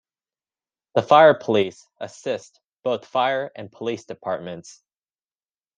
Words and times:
The 0.95 1.03
Fire 1.03 1.35
Police 1.35 1.87
assist 1.99 2.59
both 2.83 3.05
fire 3.05 3.51
and 3.55 3.71
police 3.71 4.03
departments. 4.03 4.81